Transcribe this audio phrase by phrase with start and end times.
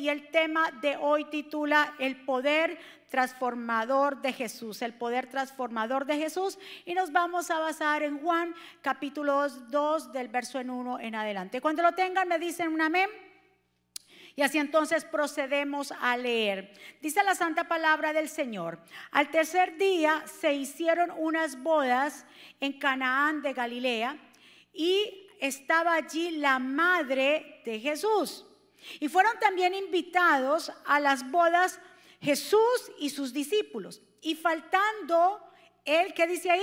[0.00, 2.78] y el tema de hoy titula El poder
[3.10, 8.54] transformador de Jesús, el poder transformador de Jesús y nos vamos a basar en Juan
[8.80, 11.60] capítulo 2 del verso en 1 en adelante.
[11.60, 13.10] Cuando lo tengan me dicen un amén.
[14.36, 16.72] Y así entonces procedemos a leer.
[17.02, 18.78] Dice la santa palabra del Señor.
[19.10, 22.24] Al tercer día se hicieron unas bodas
[22.60, 24.16] en Canaán de Galilea
[24.72, 28.46] y estaba allí la madre de Jesús.
[28.98, 31.78] Y fueron también invitados a las bodas
[32.20, 34.02] Jesús y sus discípulos.
[34.22, 35.40] Y faltando
[35.84, 36.62] él, ¿qué dice ahí?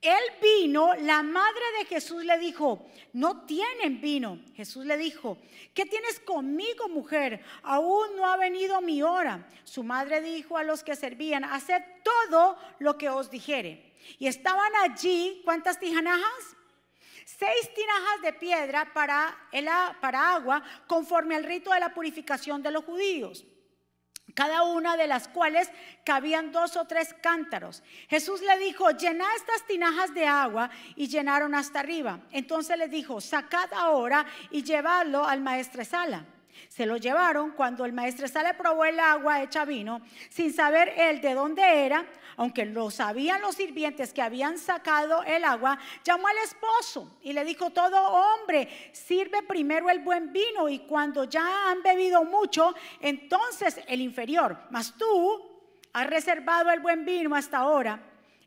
[0.00, 4.38] Él vino, la madre de Jesús le dijo, no tienen vino.
[4.54, 5.36] Jesús le dijo,
[5.74, 7.44] ¿qué tienes conmigo, mujer?
[7.62, 9.46] Aún no ha venido mi hora.
[9.64, 13.92] Su madre dijo a los que servían, haced todo lo que os dijere.
[14.18, 16.56] Y estaban allí, ¿cuántas tijanajas?
[17.38, 19.68] Seis tinajas de piedra para, el,
[20.00, 23.44] para agua conforme al rito de la purificación de los judíos
[24.34, 25.70] cada una de las cuales
[26.04, 27.82] cabían dos o tres cántaros.
[28.08, 32.20] Jesús le dijo, llena estas tinajas de agua y llenaron hasta arriba.
[32.30, 36.24] Entonces le dijo, sacad ahora y llevadlo al maestresala.
[36.68, 41.34] Se lo llevaron cuando el maestresala probó el agua hecha vino, sin saber él de
[41.34, 42.06] dónde era,
[42.40, 47.44] aunque lo sabían los sirvientes que habían sacado el agua, llamó al esposo y le
[47.44, 53.82] dijo, todo hombre sirve primero el buen vino y cuando ya han bebido mucho, entonces
[53.86, 54.56] el inferior.
[54.70, 55.50] Mas tú
[55.92, 58.00] has reservado el buen vino hasta ahora.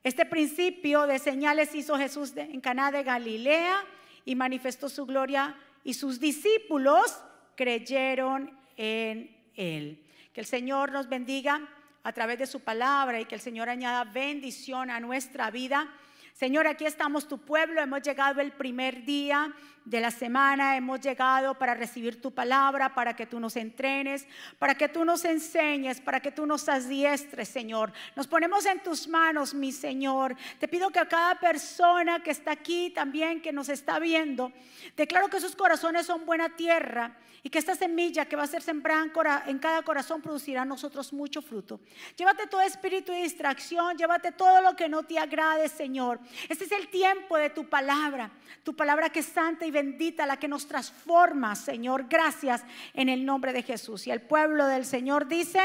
[0.04, 3.86] Este principio de señales hizo Jesús en Caná de Galilea
[4.26, 7.22] y manifestó su gloria y sus discípulos
[7.56, 10.04] creyeron en él.
[10.34, 11.70] Que el Señor nos bendiga
[12.04, 15.90] a través de su palabra y que el Señor añada bendición a nuestra vida.
[16.34, 19.54] Señor, aquí estamos tu pueblo, hemos llegado el primer día
[19.86, 24.26] de la semana, hemos llegado para recibir tu palabra, para que tú nos entrenes,
[24.58, 27.94] para que tú nos enseñes, para que tú nos adiestres, Señor.
[28.16, 30.36] Nos ponemos en tus manos, mi Señor.
[30.60, 34.52] Te pido que a cada persona que está aquí también, que nos está viendo,
[34.98, 38.62] declaro que sus corazones son buena tierra y que esta semilla que va a ser
[38.62, 41.82] sembrada en cada corazón producirá a nosotros mucho fruto.
[42.16, 46.22] Llévate todo espíritu de distracción, llévate todo lo que no te agrade, Señor.
[46.50, 48.32] Este es el tiempo de tu palabra,
[48.64, 52.08] tu palabra que es santa y bendita, la que nos transforma, Señor.
[52.10, 52.64] Gracias
[52.94, 54.08] en el nombre de Jesús.
[54.08, 55.62] Y el pueblo del Señor dice,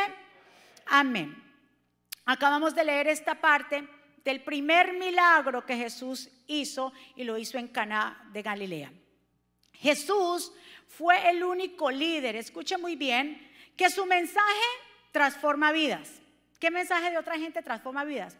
[0.86, 1.44] amén.
[2.24, 3.88] Acabamos de leer esta parte
[4.24, 8.92] del primer milagro que Jesús hizo y lo hizo en Caná de Galilea.
[9.72, 10.52] Jesús
[10.86, 14.66] fue el único líder, escuche muy bien, que su mensaje
[15.12, 16.20] transforma vidas.
[16.58, 18.36] ¿Qué mensaje de otra gente transforma vidas?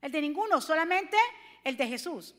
[0.00, 1.16] El de ninguno, solamente
[1.64, 2.34] el de Jesús.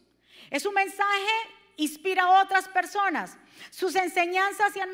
[0.50, 1.32] Es un mensaje
[1.78, 3.38] inspira a otras personas.
[3.70, 4.92] Sus enseñanzas se han,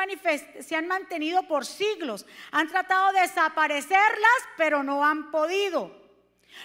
[0.62, 2.26] se han mantenido por siglos.
[2.52, 6.06] Han tratado de desaparecerlas, pero no han podido.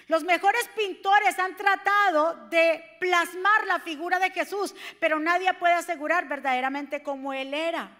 [0.09, 6.29] Los mejores pintores han tratado de plasmar la figura de Jesús, pero nadie puede asegurar
[6.29, 7.91] verdaderamente cómo Él era.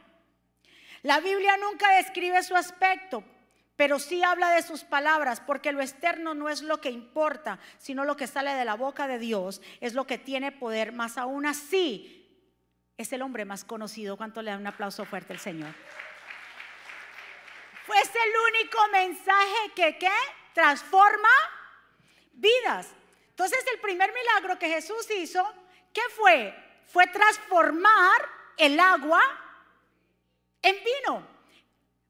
[1.03, 3.25] La Biblia nunca describe su aspecto,
[3.77, 8.05] pero sí habla de sus palabras, porque lo externo no es lo que importa, sino
[8.05, 10.93] lo que sale de la boca de Dios es lo que tiene poder.
[10.93, 12.19] Más aún así,
[12.97, 14.17] es el hombre más conocido.
[14.17, 15.75] ¿Cuánto le da un aplauso fuerte al Señor?
[17.85, 20.09] Fue el único mensaje que
[20.53, 21.29] transforma
[22.33, 22.89] vidas.
[23.31, 25.45] Entonces el primer milagro que Jesús hizo,
[25.93, 26.55] ¿qué fue?
[26.87, 29.23] Fue transformar el agua
[30.61, 31.32] en vino.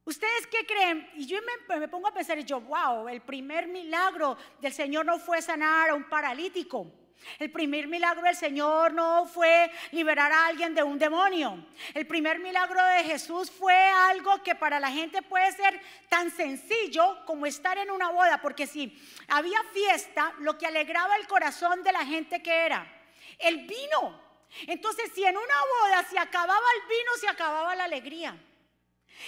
[0.04, 1.08] ¿Ustedes qué creen?
[1.14, 1.38] Y yo
[1.78, 5.94] me, pongo a pensar, yo, wow, el primer milagro del Señor no fue sanar a
[5.94, 6.90] un paralítico.
[7.38, 11.66] El primer milagro del Señor no fue liberar a alguien de un demonio.
[11.94, 17.24] El primer milagro de Jesús fue algo que para la gente puede ser tan sencillo
[17.24, 21.92] como estar en una boda, porque si había fiesta, lo que alegraba el corazón de
[21.92, 22.92] la gente que era
[23.38, 24.20] el vino.
[24.66, 28.36] Entonces, si en una boda se acababa el vino, se acababa la alegría.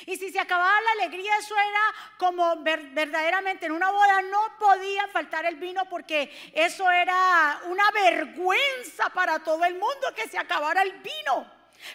[0.06, 5.06] Y si se acababa la alegría, eso era como verdaderamente en una boda no podía
[5.08, 10.82] faltar el vino porque eso era una vergüenza para todo el mundo que se acabara
[10.82, 11.46] el vino.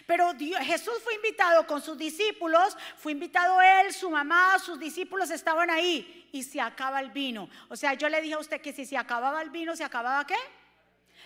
[0.06, 0.32] Pero
[0.62, 6.28] Jesús fue invitado con sus discípulos, fue invitado él, su mamá, sus discípulos estaban ahí
[6.32, 7.48] y se acaba el vino.
[7.68, 10.26] O sea, yo le dije a usted que si se acababa el vino, ¿se acababa
[10.26, 10.36] qué?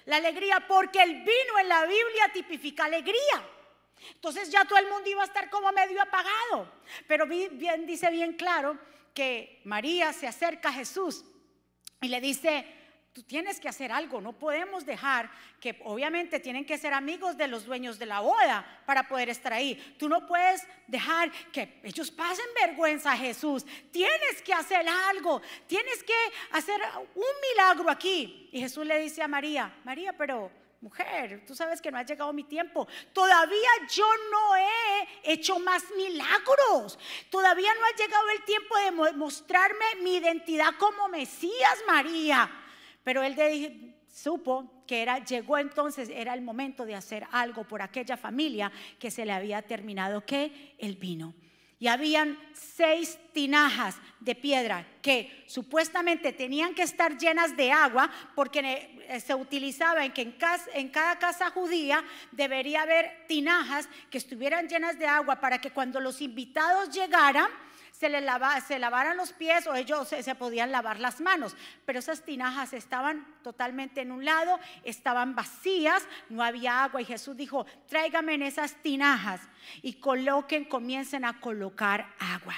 [0.06, 3.42] La alegría, porque el vino en la Biblia tipifica alegría.
[4.14, 6.70] Entonces ya todo el mundo iba a estar como medio apagado.
[7.06, 8.78] Pero bien, dice bien claro
[9.12, 11.24] que María se acerca a Jesús
[12.00, 12.66] y le dice,
[13.12, 15.30] tú tienes que hacer algo, no podemos dejar
[15.60, 19.52] que obviamente tienen que ser amigos de los dueños de la boda para poder estar
[19.52, 19.76] ahí.
[19.98, 23.64] Tú no puedes dejar que ellos pasen vergüenza a Jesús.
[23.92, 26.12] Tienes que hacer algo, tienes que
[26.50, 26.80] hacer
[27.14, 28.50] un milagro aquí.
[28.52, 30.50] Y Jesús le dice a María, María, pero
[30.84, 32.86] mujer, tú sabes que no ha llegado mi tiempo.
[33.12, 36.98] Todavía yo no he hecho más milagros.
[37.30, 42.50] Todavía no ha llegado el tiempo de mostrarme mi identidad como Mesías, María.
[43.02, 48.16] Pero él supo que era, llegó entonces, era el momento de hacer algo por aquella
[48.16, 51.34] familia que se le había terminado que el vino.
[51.84, 59.04] Y habían seis tinajas de piedra que supuestamente tenían que estar llenas de agua porque
[59.06, 60.34] eh, se utilizaba en que en,
[60.72, 62.02] en cada casa judía
[62.32, 67.50] debería haber tinajas que estuvieran llenas de agua para que cuando los invitados llegaran,
[67.98, 71.54] se, le lava, se lavaran los pies o ellos se, podían lavar las manos.
[71.86, 77.00] Pero esas tinajas estaban totalmente en un lado, estaban vacías, no había agua.
[77.00, 79.40] Y Jesús dijo, tráigame en esas tinajas
[79.80, 82.54] y coloquen, comiencen a colocar agua.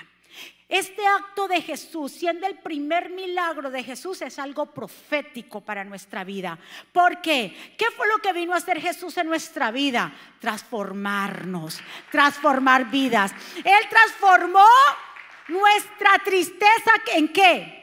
[0.68, 6.24] Este acto de Jesús, siendo el primer milagro de Jesús, es algo profético para nuestra
[6.24, 6.58] vida.
[6.92, 7.74] ¿Por qué?
[7.78, 10.12] ¿Qué fue lo que vino a hacer Jesús en nuestra vida?
[10.40, 11.78] Transformarnos,
[12.10, 13.32] transformar vidas.
[13.58, 14.66] Él transformó
[15.48, 17.76] nuestra tristeza en qué?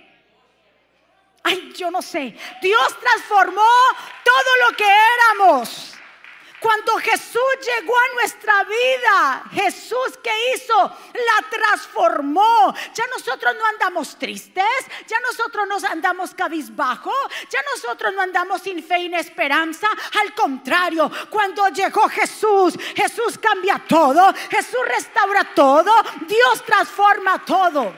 [1.43, 2.35] Ay, yo no sé.
[2.61, 3.61] Dios transformó
[4.23, 5.92] todo lo que éramos.
[6.63, 12.73] Cuando Jesús llegó a nuestra vida, Jesús que hizo, la transformó.
[12.93, 14.63] Ya nosotros no andamos tristes,
[15.05, 17.11] ya nosotros no andamos cabizbajo,
[17.49, 19.89] ya nosotros no andamos sin fe y esperanza.
[20.21, 25.91] Al contrario, cuando llegó Jesús, Jesús cambia todo, Jesús restaura todo,
[26.25, 27.93] Dios transforma todo.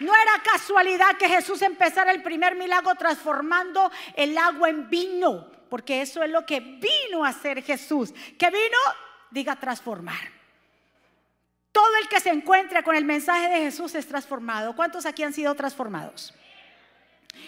[0.00, 6.02] No era casualidad que Jesús empezara el primer milagro transformando el agua en vino porque
[6.02, 8.14] eso es lo que vino a hacer Jesús.
[8.38, 8.78] Que vino,
[9.32, 10.30] diga, transformar.
[11.72, 14.76] Todo el que se encuentra con el mensaje de Jesús es transformado.
[14.76, 16.32] ¿Cuántos aquí han sido transformados?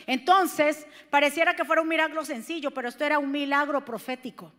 [0.09, 4.53] Entonces, pareciera que fuera un milagro sencillo, pero esto era un milagro profético.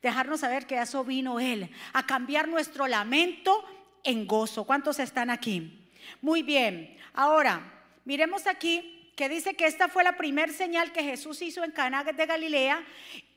[0.00, 3.64] Dejarnos saber que eso vino Él, a cambiar nuestro lamento
[4.04, 4.62] en gozo.
[4.62, 5.90] ¿Cuántos están aquí?
[6.22, 6.96] Muy bien.
[7.14, 11.72] Ahora, miremos aquí que dice que esta fue la primera señal que Jesús hizo en
[11.72, 12.86] Cana de Galilea,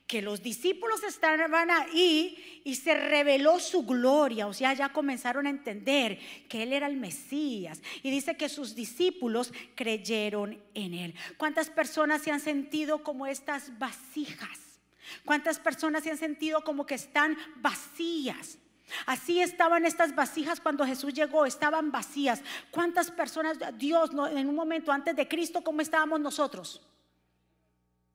[0.06, 5.50] que los discípulos estaban ahí y se reveló su gloria, o sea, ya comenzaron a
[5.50, 11.14] entender que él era el Mesías y dice que sus discípulos creyeron en él.
[11.36, 14.78] ¿Cuántas personas se han sentido como estas vasijas?
[15.24, 18.56] ¿Cuántas personas se han sentido como que están vacías?
[19.06, 22.42] Así estaban estas vasijas cuando Jesús llegó, estaban vacías.
[22.70, 26.80] ¿Cuántas personas, Dios, en un momento antes de Cristo, cómo estábamos nosotros?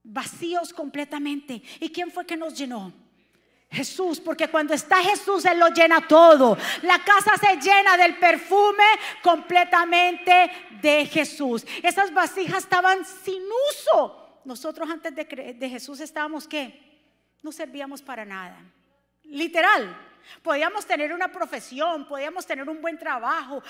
[0.04, 1.62] Vacíos completamente.
[1.80, 2.94] ¿Y quién fue que nos llenó?
[3.70, 6.58] Jesús, porque cuando está Jesús, Él lo llena todo.
[6.84, 8.84] La casa se llena del perfume
[9.22, 10.50] completamente
[10.82, 11.66] de Jesús.
[11.84, 14.42] Esas vasijas estaban sin uso.
[14.46, 16.88] Nosotros antes de, de Jesús estábamos, ¿qué?
[17.44, 18.58] No servíamos para nada.
[19.24, 20.07] Literal,
[20.42, 23.64] Podíamos tener una profesión, podíamos tener un buen trabajo,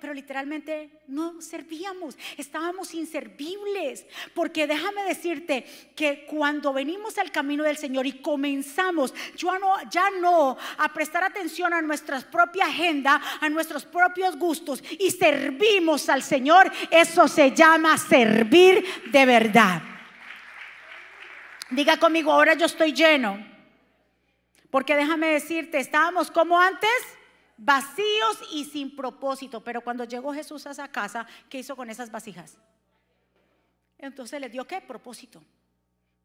[0.00, 4.06] pero literalmente no servíamos, estábamos inservibles.
[4.34, 5.64] Porque déjame decirte
[5.94, 11.24] que cuando venimos al camino del Señor y comenzamos ya no, ya no a prestar
[11.24, 17.52] atención a nuestra propia agenda, a nuestros propios gustos y servimos al Señor, eso se
[17.52, 19.82] llama servir de verdad.
[21.70, 23.57] Diga conmigo, ahora yo estoy lleno
[24.70, 26.90] porque déjame decirte, estábamos como antes,
[27.56, 29.62] vacíos y sin propósito.
[29.62, 32.58] Pero cuando llegó Jesús a esa casa, ¿qué hizo con esas vasijas?
[33.98, 34.80] Entonces les dio qué?
[34.80, 35.42] Propósito.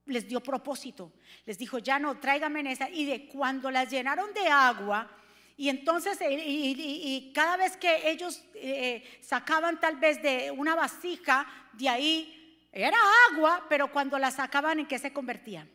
[0.06, 1.12] Les dio propósito.
[1.46, 2.90] Les dijo, ya no, tráigame en esa.
[2.90, 5.10] Y de cuando las llenaron de agua,
[5.56, 11.90] y entonces, y, cada vez que ellos eh, sacaban tal vez de una vasija, de
[11.90, 12.98] ahí era
[13.32, 15.70] agua, pero cuando la sacaban, ¿en qué se convertían?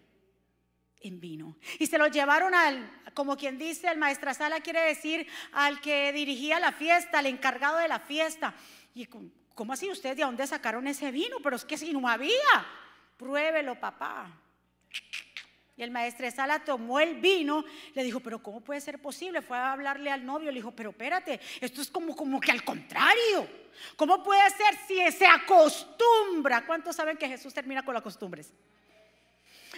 [1.00, 1.56] En vino.
[1.78, 6.60] Y se lo llevaron al, como quien dice, el maestrasala quiere decir al que dirigía
[6.60, 8.54] la fiesta, al encargado de la fiesta.
[8.94, 9.06] Y
[9.54, 11.36] ¿cómo así ustedes de dónde sacaron ese vino?
[11.42, 12.32] Pero es que si no había,
[13.16, 14.30] pruébelo, papá.
[15.76, 17.64] Y el maestresala tomó el vino,
[17.94, 19.42] le dijo, pero ¿cómo puede ser posible?
[19.42, 22.64] Fue a hablarle al novio, le dijo, pero espérate, esto es como, como que al
[22.64, 23.48] contrario.
[23.94, 26.66] ¿Cómo puede ser si se acostumbra?
[26.66, 28.52] ¿Cuántos saben que Jesús termina con las costumbres?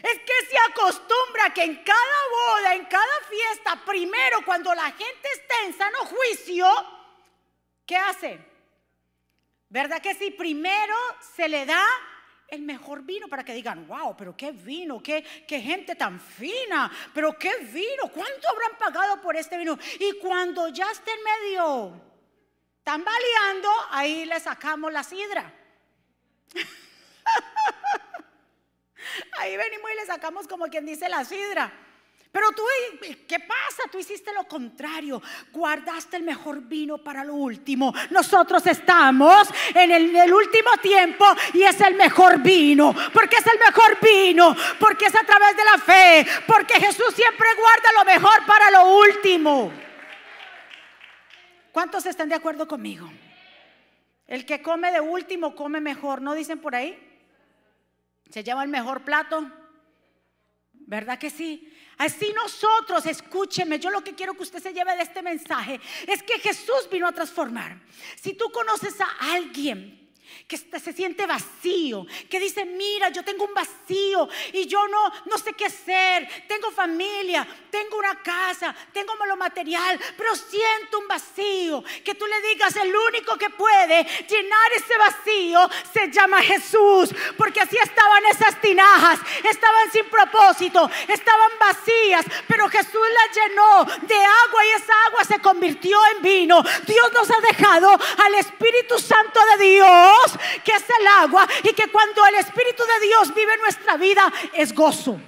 [0.03, 5.29] Es que se acostumbra que en cada boda, en cada fiesta, primero cuando la gente
[5.35, 6.67] está en sano juicio,
[7.87, 8.39] ¿qué hace?
[9.69, 10.95] ¿Verdad que si primero
[11.37, 11.85] se le da
[12.49, 16.91] el mejor vino para que digan, wow, pero qué vino, qué, qué gente tan fina,
[17.15, 19.79] pero qué vino, ¿cuánto habrán pagado por este vino?
[20.01, 21.93] Y cuando ya estén medio
[22.83, 25.55] tambaleando, ahí le sacamos la sidra.
[29.39, 31.73] ahí venimos y le sacamos como quien dice la sidra.
[32.33, 32.63] Pero tú,
[33.27, 33.89] ¿qué pasa?
[33.91, 35.21] Tú hiciste lo contrario.
[35.51, 37.93] Guardaste el mejor vino para lo último.
[38.11, 41.25] Nosotros estamos en el, último tiempo
[41.55, 42.95] y es el mejor vino.
[43.13, 44.55] Porque es el mejor vino.
[44.79, 46.27] Porque es a través de la fe.
[46.47, 49.73] Porque Jesús siempre guarda lo mejor para lo último.
[51.73, 53.11] ¿Cuántos están de acuerdo conmigo?
[54.29, 56.23] El que come de último come mejor.
[56.23, 57.10] ¿No dicen por ahí?
[58.31, 59.51] Se lleva el mejor plato.
[60.73, 61.73] ¿Verdad que sí?
[61.99, 66.23] Así nosotros, escúcheme, yo lo que quiero que usted se lleve de este mensaje es
[66.23, 67.79] que Jesús vino a transformar.
[68.17, 70.00] Si tú conoces a alguien
[70.47, 75.39] que se siente vacío, que dice, mira, yo tengo un vacío y yo no, no
[75.39, 81.85] sé qué hacer, tengo familia, tengo una casa, tengo lo material, pero siento un vacío,
[82.05, 87.61] que tú le digas, el único que puede llenar ese vacío se llama Jesús, porque
[87.61, 94.65] así estaban esas tinajas, estaban sin propósito, estaban vacías, pero Jesús las llenó de agua
[94.67, 96.63] y esa agua se convirtió en vino.
[96.87, 100.20] Dios nos ha dejado al Espíritu Santo de Dios
[100.65, 104.75] que es el agua y que cuando el Espíritu de Dios vive nuestra vida es
[104.75, 105.21] gozo.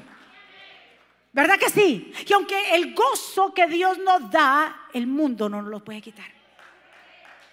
[1.33, 2.13] ¿Verdad que sí?
[2.27, 6.31] Y aunque el gozo que Dios nos da, el mundo no nos lo puede quitar.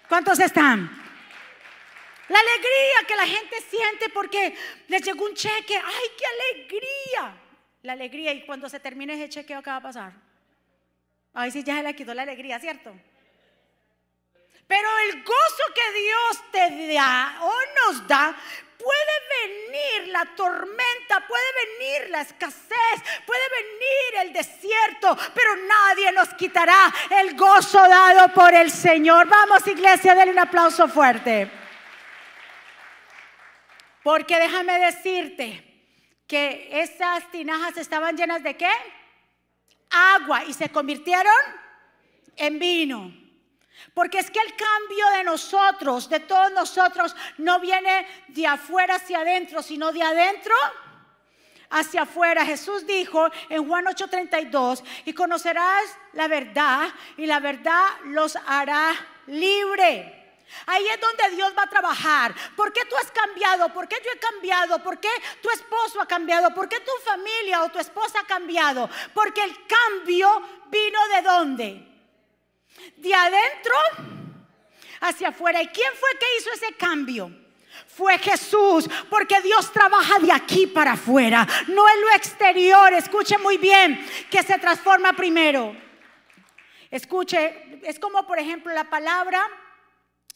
[0.10, 0.90] ¿Cuántos están?
[2.28, 4.56] La alegría que la gente siente porque
[4.88, 5.76] les llegó un cheque.
[5.78, 7.38] ¡Ay, qué alegría!
[7.84, 8.34] La alegría.
[8.34, 10.14] Y cuando se termine ese cheque, ¿qué va a pasar?
[11.34, 12.94] Ay, sí, ya se le quitó la alegría, ¿cierto?
[14.70, 17.54] Pero el gozo que Dios te da o
[17.88, 18.36] nos da,
[18.78, 26.30] puede venir la tormenta, puede venir la escasez, puede venir el desierto, pero nadie nos
[26.36, 29.28] quitará el gozo dado por el Señor.
[29.28, 31.50] Vamos iglesia, denle un aplauso fuerte.
[34.04, 35.66] Porque déjame decirte
[36.28, 38.72] que esas tinajas estaban llenas de qué?
[39.90, 41.34] Agua y se convirtieron
[42.36, 43.19] en vino.
[43.94, 49.20] Porque es que el cambio de nosotros, de todos nosotros, no viene de afuera hacia
[49.20, 50.56] adentro, sino de adentro
[51.70, 52.46] hacia afuera.
[52.46, 55.84] Jesús dijo en Juan 8:32, y conocerás
[56.14, 58.94] la verdad y la verdad los hará
[59.28, 60.16] libre.
[60.66, 62.34] Ahí es donde Dios va a trabajar.
[62.56, 63.70] ¿Por qué tú has cambiado?
[63.70, 64.82] ¿Por qué yo he cambiado?
[64.82, 65.10] ¿Por qué
[65.42, 66.54] tu esposo ha cambiado?
[66.56, 68.90] ¿Por qué tu familia o tu esposa ha cambiado?
[69.14, 71.89] Porque el cambio vino de dónde?
[72.98, 73.76] De adentro
[75.02, 75.62] hacia afuera.
[75.62, 77.32] ¿Y quién fue que hizo ese cambio?
[77.88, 82.94] Fue Jesús, porque Dios trabaja de aquí para afuera, no en lo exterior.
[82.94, 85.76] Escuche muy bien que se transforma primero.
[86.92, 89.46] Escuche, es como por ejemplo la palabra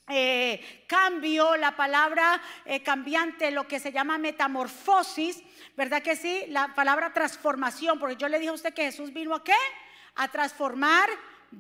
[0.10, 5.42] eh, cambio, la palabra eh, cambiante, lo que se llama metamorfosis,
[5.78, 6.44] ¿verdad que sí?
[6.50, 9.56] La palabra transformación, porque yo le dije a usted que Jesús vino a qué?
[10.16, 11.10] A transformar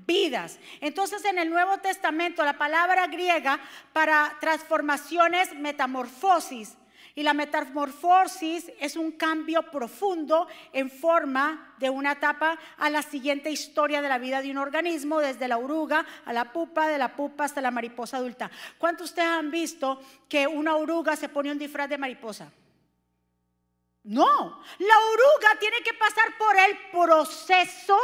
[0.06, 0.60] vidas.
[0.82, 3.60] Entonces en el Nuevo Testamento la palabra griega
[3.92, 6.78] para transformación es metamorfosis.
[7.16, 13.52] Y la metamorfosis es un cambio profundo en forma de una etapa a la siguiente
[13.52, 17.16] historia de la vida de un organismo, desde la oruga a la pupa, de la
[17.16, 18.50] pupa hasta la mariposa adulta.
[18.80, 22.52] ¿Cuántos ustedes han visto que una oruga se pone un disfraz de mariposa?
[24.06, 27.98] No, la oruga tiene que pasar por el proceso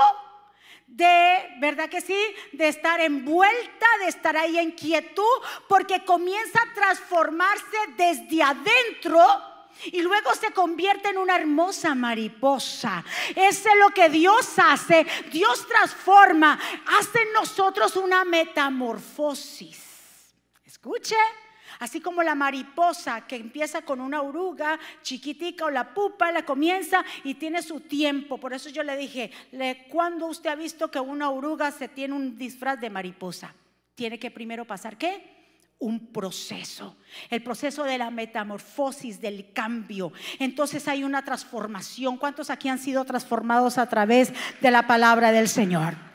[0.90, 2.20] de, ¿verdad que sí?
[2.52, 5.24] De estar envuelta, de estar ahí en quietud,
[5.68, 9.22] porque comienza a transformarse desde adentro
[9.86, 13.04] y luego se convierte en una hermosa mariposa.
[13.30, 15.06] Ese es lo que Dios hace.
[15.32, 16.60] Dios transforma,
[16.98, 19.86] hace en nosotros una metamorfosis.
[20.66, 21.16] Escuche.
[21.80, 27.06] Así como la mariposa que empieza con una oruga chiquitica o la pupa, la comienza
[27.24, 28.38] y tiene su tiempo.
[28.38, 29.32] Por eso yo le dije,
[29.90, 33.56] ¿cuándo usted ha visto que una oruga se tiene un disfraz de mariposa?
[33.96, 35.40] Tiene que primero pasar qué?
[35.82, 36.98] un proceso,
[37.30, 40.12] el proceso de la metamorfosis, del cambio.
[40.38, 42.18] Entonces hay una transformación.
[42.18, 46.09] ¿Cuántos aquí han sido transformados a través de la palabra del Señor?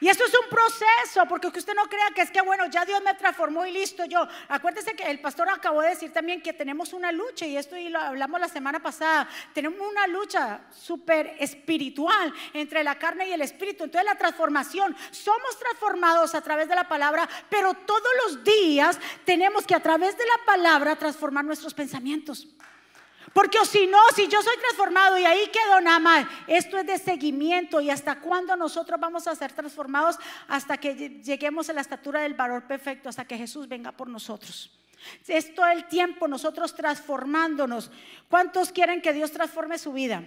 [0.00, 2.84] Y esto es un proceso, porque que usted no crea que es que, bueno, ya
[2.84, 4.26] Dios me transformó y listo yo.
[4.48, 7.88] Acuérdese que el pastor acabó de decir también que tenemos una lucha, y esto y
[7.88, 13.40] lo hablamos la semana pasada, tenemos una lucha súper espiritual entre la carne y el
[13.40, 13.84] espíritu.
[13.84, 19.66] Entonces la transformación, somos transformados a través de la palabra, pero todos los días tenemos
[19.66, 22.48] que a través de la palabra transformar nuestros pensamientos.
[23.36, 26.96] Porque si no, si yo soy transformado y ahí quedo nada más, esto es de
[26.96, 30.16] seguimiento y hasta cuándo nosotros vamos a ser transformados
[30.48, 34.70] hasta que lleguemos a la estatura del valor perfecto, hasta que Jesús venga por nosotros.
[35.26, 37.90] Es todo el tiempo nosotros transformándonos.
[38.30, 40.24] ¿Cuántos quieren que Dios transforme su vida?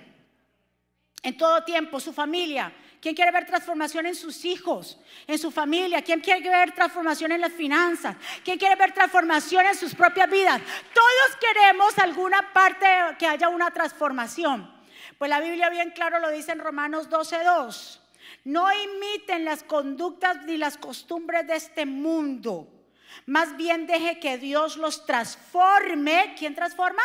[1.23, 6.01] En todo tiempo, su familia, ¿Quién quiere ver transformación en sus hijos, en su familia?
[6.01, 8.17] ¿Quién quiere ver transformación en las finanzas?
[8.43, 10.61] ¿Quién quiere ver transformación en sus propias vidas?
[10.93, 12.85] Todos queremos alguna parte
[13.17, 14.69] que haya una transformación.
[15.17, 18.01] Pues la Biblia bien claro lo dice en Romanos 12:2.
[18.43, 22.67] No imiten las conductas ni las costumbres de este mundo.
[23.25, 26.35] Más bien deje que Dios los transforme.
[26.37, 27.03] ¿Quién transforma?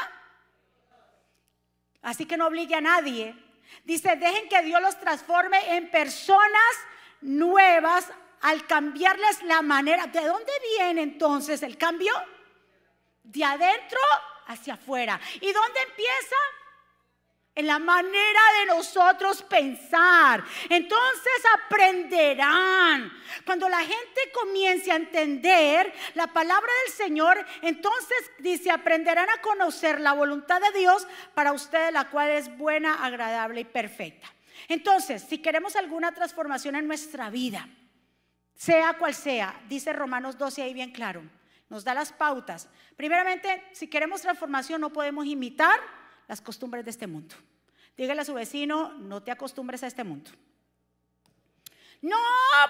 [2.02, 3.43] Así que no obligue a nadie
[3.82, 6.74] Dice, dejen que Dios los transforme en personas
[7.20, 8.06] nuevas
[8.42, 10.06] al cambiarles la manera.
[10.06, 12.12] ¿De dónde viene entonces el cambio?
[13.22, 13.98] De adentro
[14.46, 15.20] hacia afuera.
[15.40, 16.36] ¿Y dónde empieza?
[17.54, 20.44] En la manera de nosotros pensar.
[20.68, 21.32] Entonces
[21.64, 23.12] aprenderán.
[23.44, 30.00] Cuando la gente comience a entender la palabra del Señor, entonces dice, aprenderán a conocer
[30.00, 34.32] la voluntad de Dios para ustedes, la cual es buena, agradable y perfecta.
[34.68, 37.68] Entonces, si queremos alguna transformación en nuestra vida,
[38.56, 41.22] sea cual sea, dice Romanos 12 ahí bien claro,
[41.68, 42.68] nos da las pautas.
[42.96, 45.80] Primeramente, si queremos transformación, no podemos imitar
[46.28, 47.34] las costumbres de este mundo.
[47.96, 50.30] Dígale a su vecino, no te acostumbres a este mundo.
[52.04, 52.18] No,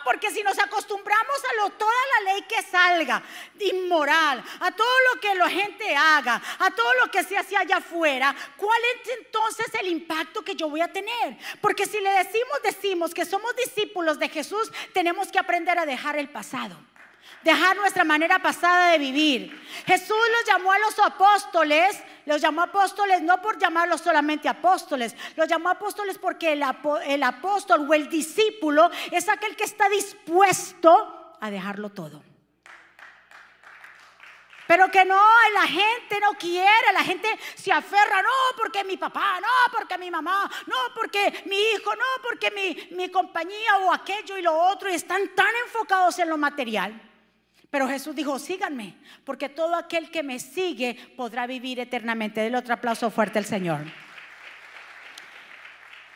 [0.05, 3.21] porque si nos acostumbramos a lo, toda la ley que salga,
[3.59, 7.79] inmoral, a todo lo que la gente haga, a todo lo que se hace allá
[7.79, 11.37] afuera, ¿cuál es entonces el impacto que yo voy a tener?
[11.61, 16.17] Porque si le decimos, decimos que somos discípulos de Jesús, tenemos que aprender a dejar
[16.17, 16.77] el pasado
[17.45, 19.63] dejar nuestra manera pasada de vivir.
[19.87, 25.47] Jesús los llamó a los apóstoles, los llamó apóstoles no por llamarlos solamente apóstoles, los
[25.47, 26.63] llamó apóstoles porque el,
[27.23, 32.23] apóstol o el discípulo es aquel que está dispuesto a dejarlo todo.
[34.67, 35.21] Pero que no,
[35.53, 40.11] la gente no quiere, la gente se aferra, no porque mi papá, no porque mi
[40.11, 44.91] mamá, no porque mi hijo, no porque mi, mi compañía o aquello y lo otro,
[44.91, 47.11] y están tan enfocados en lo material.
[47.75, 52.41] Pero Jesús dijo, síganme, porque todo aquel que me sigue podrá vivir eternamente.
[52.41, 53.81] Del otro aplauso fuerte al Señor.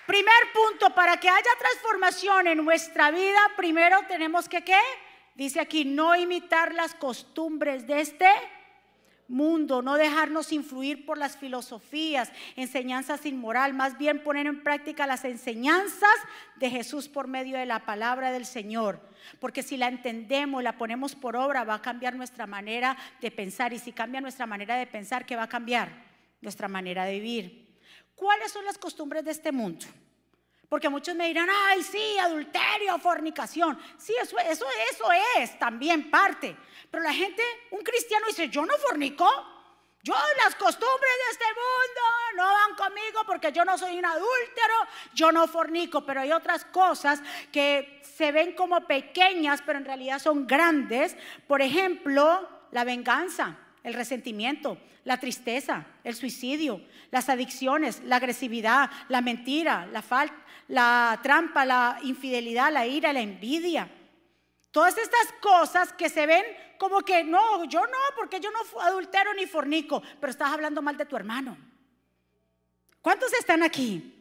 [0.07, 4.79] Primer punto, para que haya transformación en nuestra vida, primero tenemos que, ¿qué?
[5.35, 8.31] Dice aquí, no imitar las costumbres de este
[9.29, 15.25] mundo, no dejarnos influir por las filosofías, enseñanzas inmoral, más bien poner en práctica las
[15.25, 16.11] enseñanzas
[16.57, 19.01] de Jesús por medio de la palabra del Señor.
[19.39, 23.73] Porque si la entendemos, la ponemos por obra, va a cambiar nuestra manera de pensar.
[23.73, 25.91] Y si cambia nuestra manera de pensar, ¿qué va a cambiar?
[26.41, 27.69] Nuestra manera de vivir.
[28.15, 29.87] ¿Cuáles son las costumbres de este mundo?
[30.69, 33.79] Porque muchos me dirán, ay, sí, adulterio, fornicación.
[33.97, 35.07] Sí, eso, eso, eso
[35.39, 36.57] es también parte.
[36.91, 39.29] Pero la gente, un cristiano dice, yo no fornico.
[40.03, 44.75] Yo las costumbres de este mundo no van conmigo porque yo no soy un adúltero,
[45.13, 50.21] yo no fornico, pero hay otras cosas que se ven como pequeñas, pero en realidad
[50.21, 51.17] son grandes.
[51.49, 59.21] Por ejemplo, la venganza, el resentimiento, la tristeza, el suicidio, las adicciones, la agresividad, la
[59.21, 60.37] mentira, la falta,
[60.69, 63.91] la trampa, la infidelidad, la ira, la envidia.
[64.71, 66.45] Todas estas cosas que se ven
[66.79, 70.97] como que no, yo no, porque yo no adultero ni fornico, pero estás hablando mal
[70.97, 71.57] de tu hermano.
[73.01, 74.15] ¿Cuántos están aquí?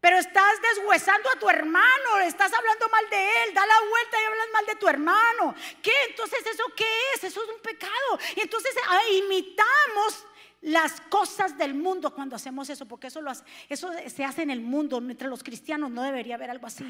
[0.00, 4.24] Pero estás deshuesando a tu hermano, estás hablando mal de él, da la vuelta y
[4.24, 5.54] hablas mal de tu hermano.
[5.82, 5.94] ¿Qué?
[6.10, 7.24] Entonces, ¿eso qué es?
[7.24, 8.18] Eso es un pecado.
[8.36, 10.26] Y entonces ah, imitamos
[10.64, 13.30] las cosas del mundo cuando hacemos eso, porque eso, lo
[13.68, 16.84] eso se hace en el mundo, entre los cristianos no debería haber algo así.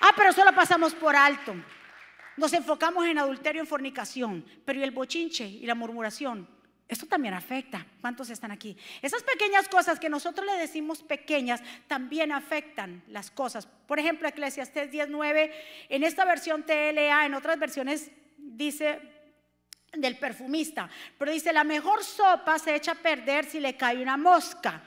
[0.00, 1.54] Ah, pero solo pasamos por alto.
[2.36, 6.48] Nos enfocamos en adulterio y fornicación, pero ¿y el bochinche y la murmuración?
[6.86, 7.84] Esto también afecta.
[8.00, 8.76] ¿Cuántos están aquí?
[9.02, 13.66] Esas pequeñas cosas que nosotros le decimos pequeñas también afectan las cosas.
[13.66, 15.52] Por ejemplo, Eclesiastés 19,
[15.88, 19.15] en esta versión TLA, en otras versiones dice
[19.96, 20.88] del perfumista.
[21.18, 24.82] Pero dice, la mejor sopa se echa a perder si le cae una mosca.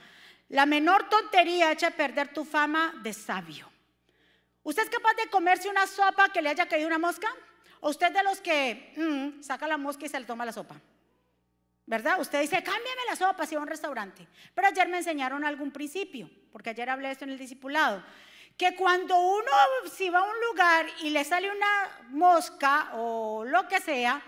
[0.49, 3.69] La menor tontería echa a perder tu fama de sabio.
[4.63, 7.27] ¿Usted es capaz de comerse una sopa que le haya caído una mosca?
[7.81, 10.75] ¿O usted de los que mm, saca la mosca y se le toma la sopa?
[11.85, 12.19] ¿Verdad?
[12.19, 14.27] Usted dice, cámbiame la sopa si va a un restaurante.
[14.53, 18.03] Pero ayer me enseñaron algún principio, porque ayer hablé de esto en el discipulado,
[18.55, 19.51] que cuando uno
[19.91, 24.21] si va a un lugar y le sale una mosca o lo que sea,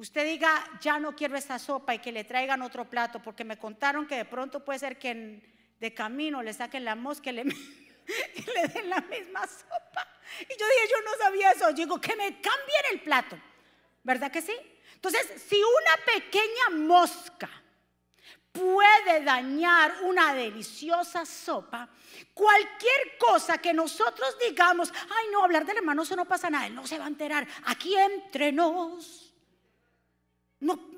[0.00, 3.58] usted diga, ya no quiero esa sopa y que le traigan otro plato, porque me
[3.58, 5.42] contaron que de pronto puede ser que
[5.78, 10.08] de camino le saquen la mosca y le, den la misma sopa.
[10.40, 11.72] Y yo dije, yo no sabía eso.
[11.74, 13.38] Digo, que me cambien el plato.
[14.02, 14.54] ¿Verdad que sí?
[14.94, 17.50] Entonces, si una pequeña mosca
[18.52, 21.90] puede dañar una deliciosa sopa,
[22.32, 26.74] cualquier cosa que nosotros digamos, ay no, hablar del hermano, eso no pasa nada, él
[26.74, 27.46] no se va a enterar.
[27.66, 29.29] Aquí entre nos
[30.60, 30.90] no,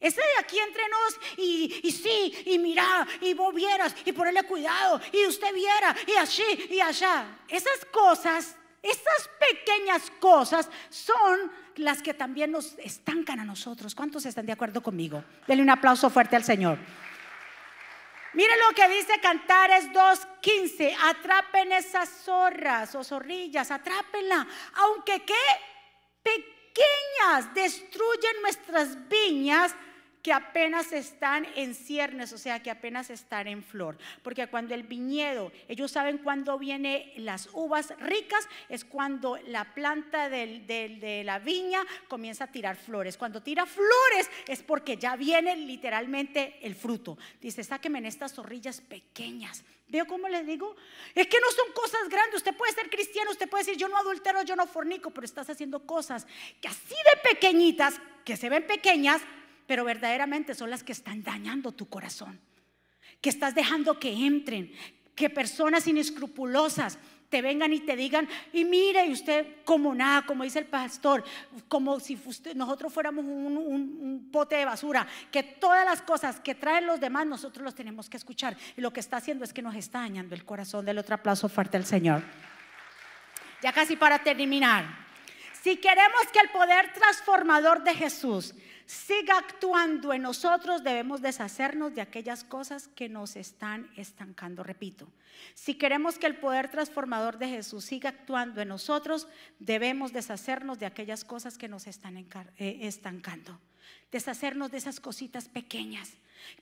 [0.00, 4.44] ese de aquí entre nos y, y, sí, y mira, y vos vieras, y ponerle
[4.44, 7.38] cuidado, y usted viera, y así, y allá.
[7.48, 13.94] Esas cosas, esas pequeñas cosas son las que también nos estancan a nosotros.
[13.94, 15.24] ¿Cuántos están de acuerdo conmigo?
[15.48, 16.78] Denle un aplauso fuerte al Señor.
[18.34, 20.96] Miren lo que dice Cantares 2.15.
[21.06, 24.46] Atrapen esas zorras o zorrillas, atrápenla.
[24.74, 25.34] Aunque qué
[26.72, 29.74] pequeñas destruyen nuestras viñas
[30.22, 33.96] que apenas están en ciernes, o sea, que apenas están en flor.
[34.22, 40.28] Porque cuando el viñedo, ellos saben cuándo vienen las uvas ricas, es cuando la planta
[40.28, 43.16] de la viña comienza a tirar flores.
[43.16, 47.16] Cuando tira flores es porque ya viene literalmente el fruto.
[47.40, 49.64] Dice, sáqueme en estas zorrillas pequeñas.
[49.88, 50.76] ¿Veo cómo les digo?
[51.14, 52.36] Es que no son cosas grandes.
[52.36, 55.48] Usted puede ser cristiano, usted puede decir, yo no adultero, yo no fornico, pero estás
[55.48, 56.26] haciendo cosas
[56.60, 59.22] que así de pequeñitas, que se ven pequeñas,
[59.66, 62.40] pero verdaderamente son las que están dañando tu corazón.
[63.22, 64.72] Que estás dejando que entren,
[65.14, 66.98] que personas inescrupulosas
[67.28, 71.24] te vengan y te digan, y mire, usted como nada, como dice el pastor,
[71.68, 72.18] como si
[72.54, 77.26] nosotros fuéramos un, un, pote de basura, que todas las cosas que traen los demás
[77.26, 78.56] nosotros los tenemos que escuchar.
[78.76, 80.84] Y lo que está haciendo es que nos está dañando el corazón.
[80.84, 82.22] Del otro aplauso fuerte al Señor.
[83.62, 84.84] Ya casi para terminar.
[85.62, 88.54] Si queremos que el poder transformador de Jesús
[88.88, 94.62] siga actuando en nosotros, debemos deshacernos de aquellas cosas que nos están estancando.
[94.62, 95.06] Repito,
[95.52, 100.86] si queremos que el poder transformador de Jesús siga actuando en nosotros, debemos deshacernos de
[100.86, 103.60] aquellas cosas que nos están eh, estancando.
[104.10, 106.14] Deshacernos de esas cositas pequeñas.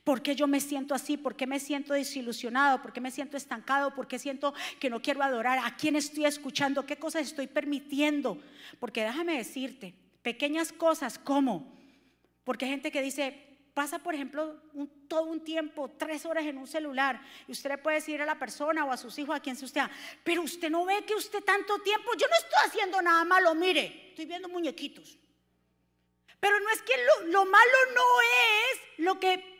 [0.02, 1.16] ¿Por qué yo me siento así?
[1.16, 2.82] ¿Por qué me siento desilusionado?
[2.82, 3.94] ¿Por qué me siento estancado?
[3.94, 5.60] ¿Por qué siento que no quiero adorar?
[5.60, 6.86] ¿A quién estoy escuchando?
[6.86, 8.42] ¿Qué cosas estoy permitiendo?
[8.80, 11.75] Porque déjame decirte, pequeñas cosas como
[12.46, 14.56] porque hay gente que dice, pasa por ejemplo
[15.08, 18.38] todo un tiempo, tres horas en un celular, y usted le puede decir a la
[18.38, 19.82] persona o a sus hijos, a quien sea usted,
[20.22, 24.10] pero usted no ve que usted tanto tiempo, yo no estoy haciendo nada malo, mire,
[24.10, 25.18] estoy viendo muñequitos.
[26.38, 26.92] Pero no es que
[27.32, 29.56] lo, malo no es lo que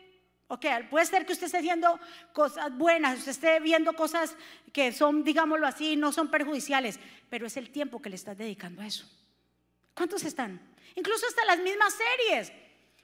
[0.49, 1.99] Ok, puede ser que usted esté haciendo
[2.33, 4.37] cosas buenas, usted esté viendo cosas
[4.73, 8.81] que son, digámoslo así, no son perjudiciales, pero es el tiempo que le estás dedicando
[8.81, 9.11] a eso.
[9.93, 10.61] ¿Cuántos están?
[10.95, 12.53] Incluso hasta las mismas series.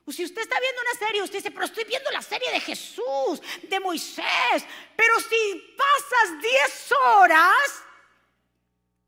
[0.08, 3.40] Si usted está viendo una serie, usted dice, pero estoy viendo la serie de Jesús,
[3.62, 4.64] de Moisés.
[4.96, 7.84] Pero si pasas 10 horas,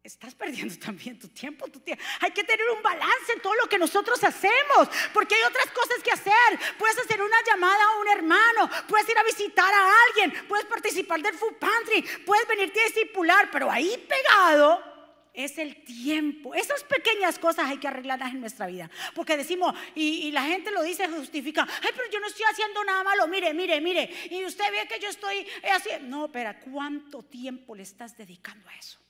[0.04, 2.02] estás perdiendo también tu tiempo, tu tiempo.
[2.20, 6.00] Hay que tener un balance en todo lo que nosotros hacemos, porque hay otras cosas
[6.02, 6.76] que hacer.
[6.78, 11.20] Puedes hacer una llamada a un hermano, puedes ir a visitar a alguien, puedes participar
[11.20, 14.93] del food pantry, puedes venirte a discipular, pero ahí pegado
[15.34, 16.54] es el tiempo.
[16.54, 18.88] Esas pequeñas cosas hay que arreglarlas en nuestra vida.
[19.14, 23.02] Porque decimos, y, la gente lo dice, justifica, ay, pero yo no estoy haciendo nada
[23.02, 24.08] malo, mire, mire, mire.
[24.30, 25.44] Y usted ve que yo estoy
[25.74, 26.16] haciendo...
[26.16, 29.00] No, pero ¿cuánto tiempo le estás dedicando a eso?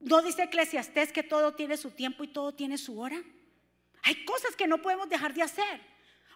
[0.00, 3.20] ¿No dice Eclesiastés que todo tiene su tiempo y todo tiene su hora?
[4.02, 5.80] Hay cosas que no podemos dejar de hacer.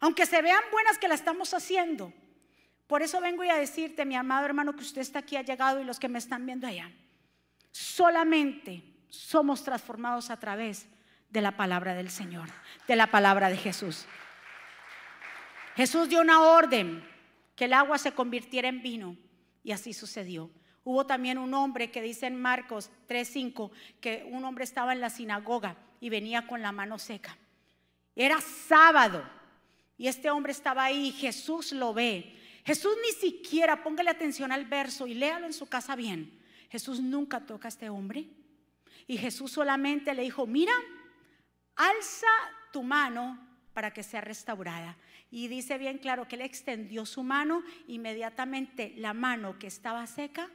[0.00, 2.12] Aunque se vean buenas que la estamos haciendo.
[2.86, 5.84] Por eso vengo a decirte, mi amado hermano, que usted está aquí, ha llegado y
[5.84, 6.90] los que me están viendo allá
[7.72, 10.86] solamente somos transformados a través
[11.30, 12.48] de la palabra del Señor,
[12.86, 14.06] de la palabra de Jesús.
[15.74, 17.02] Jesús dio una orden
[17.56, 19.16] que el agua se convirtiera en vino
[19.64, 20.50] y así sucedió.
[20.84, 25.10] Hubo también un hombre que dice en Marcos 3:5 que un hombre estaba en la
[25.10, 27.36] sinagoga y venía con la mano seca.
[28.14, 29.24] Era sábado
[29.96, 32.36] y este hombre estaba ahí Jesús lo ve.
[32.64, 36.41] Jesús ni siquiera, póngale atención al verso y léalo en su casa bien.
[36.72, 38.30] Jesús nunca toca a este hombre.
[39.06, 40.72] Y Jesús solamente le dijo, mira,
[41.76, 42.26] alza
[42.72, 43.38] tu mano
[43.74, 44.96] para que sea restaurada.
[45.30, 50.48] Y dice bien claro que él extendió su mano, inmediatamente la mano que estaba seca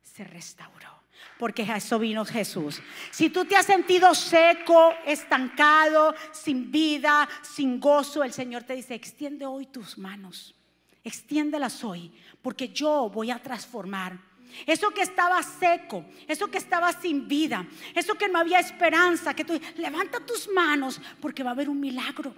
[0.00, 1.02] se restauró.
[1.38, 2.80] porque eso vino Jesús.
[3.10, 8.94] Si tú te has sentido seco, estancado, sin vida, sin gozo, el Señor te dice,
[8.94, 10.54] extiende hoy tus manos,
[11.02, 14.33] extiéndelas hoy, porque yo voy a transformar.
[14.66, 19.44] Eso que estaba seco, eso que estaba sin vida, eso que no había esperanza, que
[19.76, 22.34] levanta tus manos porque va a haber un milagro.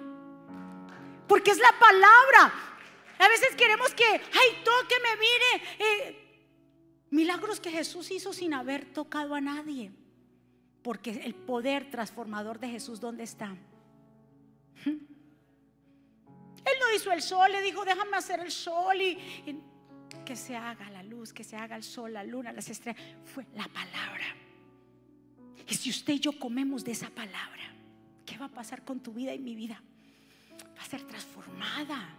[1.29, 2.55] Porque es la palabra.
[3.18, 5.62] A veces queremos que, ay, tóqueme, mire.
[5.79, 6.26] Eh,
[7.11, 9.92] Milagros que Jesús hizo sin haber tocado a nadie.
[10.83, 13.57] Porque el poder transformador de Jesús, ¿dónde está?
[14.85, 19.18] Él no hizo el sol, le dijo, déjame hacer el sol y,
[20.27, 23.01] que se haga la luz, que se haga el sol, la luna, las estrellas.
[23.25, 24.27] Fue la palabra.
[25.69, 27.73] Y si usted y yo comemos de esa palabra,
[28.27, 29.81] ¿qué va a pasar con tu vida y mi vida?
[30.77, 32.19] Va a ser transformada.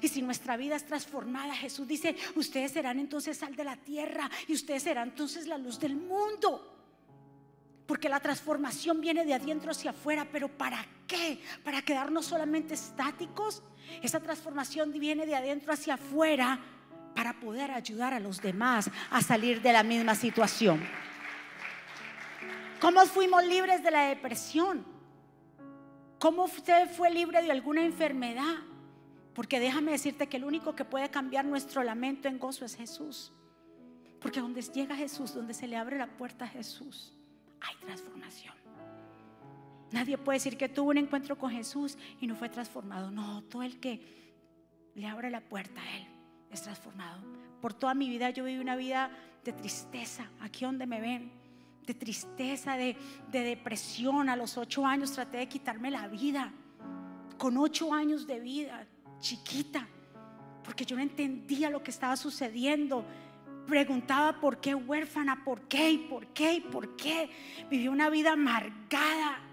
[0.00, 4.30] Y si nuestra vida es transformada, Jesús dice, ustedes serán entonces sal de la tierra
[4.46, 6.76] y ustedes serán entonces la luz del mundo.
[7.86, 11.40] Porque la transformación viene de adentro hacia afuera, pero ¿para qué?
[11.64, 13.62] ¿Para quedarnos solamente estáticos?
[14.02, 16.60] Esa transformación viene de adentro hacia afuera
[17.18, 20.80] para poder ayudar a los demás a salir de la misma situación.
[22.80, 24.86] ¿Cómo fuimos libres de la depresión?
[26.20, 28.54] ¿Cómo usted fue libre de alguna enfermedad?
[29.34, 33.32] Porque déjame decirte que el único que puede cambiar nuestro lamento en gozo es Jesús.
[34.20, 37.18] Porque donde llega Jesús, donde se le abre la puerta a Jesús,
[37.60, 38.54] hay transformación.
[39.90, 43.10] Nadie puede decir que tuvo un encuentro con Jesús y no fue transformado.
[43.10, 44.00] No, todo el que
[44.94, 46.17] le abre la puerta a Él
[46.50, 47.22] es transformado.
[47.60, 49.10] Por toda mi vida yo viví una vida
[49.44, 51.32] de tristeza, aquí donde me ven,
[51.86, 52.96] de tristeza, de,
[53.30, 54.28] de depresión.
[54.28, 56.52] A los ocho años traté de quitarme la vida.
[57.36, 58.86] Con ocho años de vida
[59.20, 59.86] chiquita,
[60.64, 63.04] porque yo no entendía lo que estaba sucediendo.
[63.66, 67.30] Preguntaba por qué huérfana, por qué y por qué y por qué.
[67.70, 69.47] Viví una vida amargada.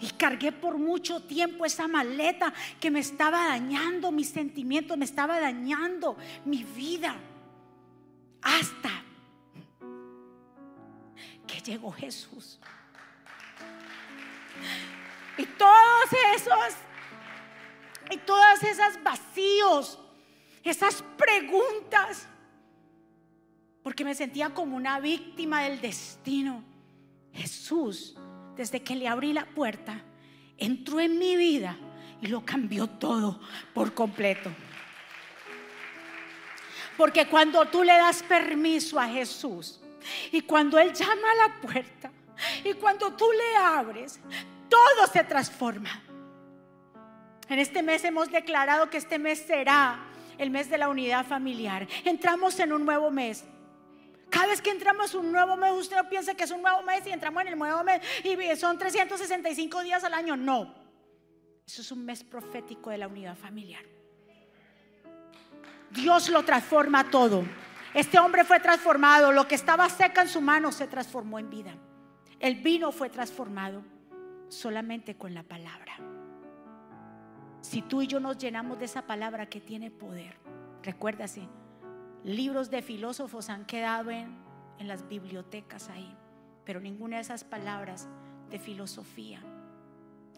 [0.00, 5.38] Y cargué por mucho tiempo esa maleta que me estaba dañando mis sentimientos, me estaba
[5.38, 7.16] dañando mi vida.
[8.42, 8.90] Hasta
[11.46, 12.58] que llegó Jesús.
[15.36, 16.74] Y todos esos
[18.10, 19.98] y todas esas vacíos,
[20.64, 22.26] esas preguntas,
[23.82, 26.64] porque me sentía como una víctima del destino.
[27.32, 28.16] Jesús,
[28.60, 30.02] desde que le abrí la puerta,
[30.58, 31.78] entró en mi vida
[32.20, 33.40] y lo cambió todo
[33.72, 34.50] por completo.
[36.94, 39.80] Porque cuando tú le das permiso a Jesús
[40.30, 42.12] y cuando Él llama a la puerta
[42.62, 44.20] y cuando tú le abres,
[44.68, 46.02] todo se transforma.
[47.48, 50.00] En este mes hemos declarado que este mes será
[50.36, 51.88] el mes de la unidad familiar.
[52.04, 53.42] Entramos en un nuevo mes.
[54.30, 56.82] Cada vez que entramos en un nuevo mes, usted no piensa que es un nuevo
[56.82, 60.36] mes y entramos en el nuevo mes y son 365 días al año.
[60.36, 60.74] No.
[61.66, 63.82] Eso es un mes profético de la unidad familiar.
[65.90, 67.44] Dios lo transforma todo.
[67.92, 69.32] Este hombre fue transformado.
[69.32, 71.74] Lo que estaba seca en su mano se transformó en vida.
[72.38, 73.82] El vino fue transformado
[74.48, 75.92] solamente con la palabra.
[77.60, 80.36] Si tú y yo nos llenamos de esa palabra que tiene poder,
[80.82, 81.48] recuérdase,
[82.24, 84.38] libros de filósofos han quedado en,
[84.80, 86.16] las bibliotecas ahí,
[86.64, 88.08] pero ninguna de esas palabras
[88.48, 89.42] de filosofía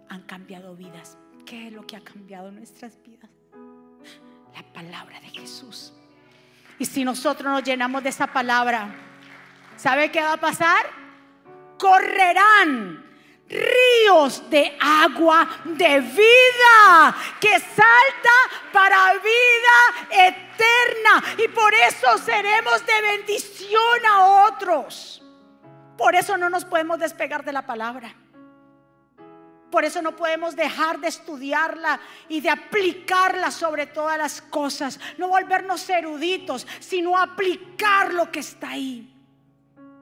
[0.09, 1.17] han cambiado vidas.
[1.47, 3.31] ¿Qué es lo que ha cambiado nuestras vidas?
[4.53, 5.93] La palabra de Jesús.
[6.77, 8.93] Y si nosotros nos llenamos de esa palabra,
[9.77, 10.87] ¿sabe qué va a pasar?
[11.79, 13.12] Correrán
[13.49, 23.03] ríos de agua de vida que salta para vida eterna y por eso seremos de
[23.03, 25.23] bendición a otros.
[25.97, 28.15] Por eso no nos podemos despegar de la palabra.
[29.71, 35.01] Por eso no podemos dejar de estudiarla y de aplicarla sobre todas las cosas.
[35.17, 39.15] No volvernos eruditos, sino aplicar lo que está ahí.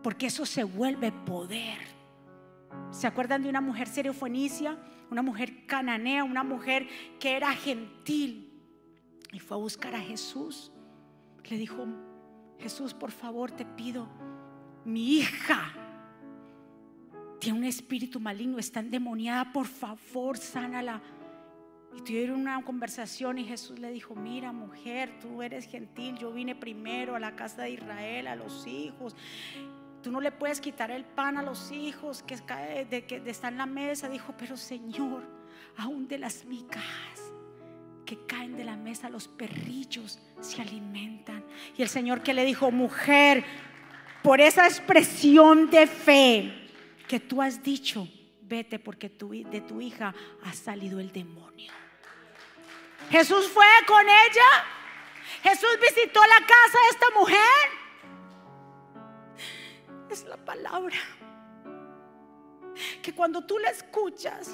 [0.03, 1.99] Porque eso se vuelve poder.
[2.90, 4.79] ¿Se acuerdan de una mujer serofonicia?
[5.11, 6.87] Una mujer cananea, una mujer
[7.18, 8.53] que era gentil.
[9.33, 10.72] Y fue a buscar a Jesús.
[11.44, 11.87] Le dijo,
[12.59, 14.09] Jesús, por favor, te pido,
[14.85, 15.72] mi hija
[17.40, 21.00] tiene un espíritu maligno, está endemoniada, por favor, sánala.
[21.96, 26.55] Y tuvieron una conversación y Jesús le dijo, mira mujer, tú eres gentil, yo vine
[26.55, 29.16] primero a la casa de Israel, a los hijos.
[30.02, 32.36] Tú no le puedes quitar el pan a los hijos que,
[32.88, 34.08] de, que están en la mesa.
[34.08, 35.22] Dijo, pero Señor,
[35.76, 37.32] aún de las migajas
[38.06, 41.44] que caen de la mesa, los perrillos se alimentan.
[41.76, 43.44] Y el Señor que le dijo, mujer,
[44.22, 46.68] por esa expresión de fe
[47.06, 48.08] que tú has dicho,
[48.42, 51.72] vete porque de tu hija ha salido el demonio.
[53.10, 54.64] Jesús fue con ella.
[55.42, 57.79] Jesús visitó la casa de esta mujer.
[60.10, 60.96] Es la palabra
[63.00, 64.50] que cuando tú la escuchas,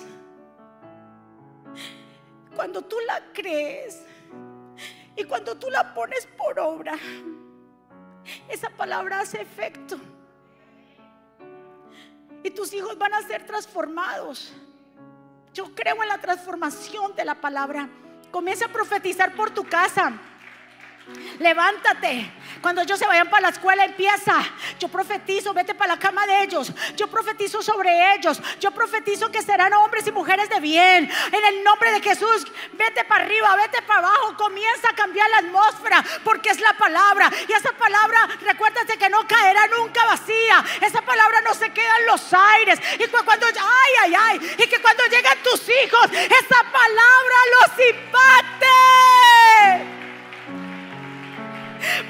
[2.55, 4.03] cuando tú la crees
[5.17, 6.95] y cuando tú la pones por obra,
[8.49, 9.99] esa palabra hace efecto.
[12.43, 14.53] Y tus hijos van a ser transformados.
[15.55, 17.89] Yo creo en la transformación de la palabra.
[18.31, 20.13] Comienza a profetizar por tu casa.
[21.39, 22.33] Levántate.
[22.61, 24.43] Cuando ellos se vayan para la escuela, empieza.
[24.81, 26.73] Yo profetizo, vete para la cama de ellos.
[26.97, 28.41] Yo profetizo sobre ellos.
[28.59, 31.09] Yo profetizo que serán hombres y mujeres de bien.
[31.31, 34.37] En el nombre de Jesús, vete para arriba, vete para abajo.
[34.37, 37.31] Comienza a cambiar la atmósfera porque es la palabra.
[37.47, 40.65] Y esa palabra, recuérdate que no caerá nunca vacía.
[40.81, 42.81] Esa palabra no se queda en los aires.
[42.99, 44.57] Y cuando, ay, ay, ay.
[44.59, 48.67] Y que cuando lleguen tus hijos, esa palabra los impacte.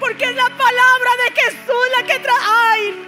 [0.01, 3.06] Porque es la palabra de Jesús la que trae.